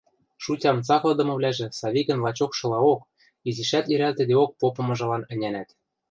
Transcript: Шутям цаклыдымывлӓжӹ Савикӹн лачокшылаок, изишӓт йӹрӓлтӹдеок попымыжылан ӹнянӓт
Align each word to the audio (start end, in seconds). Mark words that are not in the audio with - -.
Шутям 0.43 0.77
цаклыдымывлӓжӹ 0.87 1.67
Савикӹн 1.79 2.19
лачокшылаок, 2.25 3.01
изишӓт 3.47 3.85
йӹрӓлтӹдеок 3.91 4.51
попымыжылан 4.59 5.23
ӹнянӓт 5.33 5.69